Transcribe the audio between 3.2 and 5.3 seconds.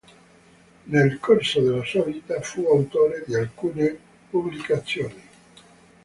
di alcune pubblicazioni.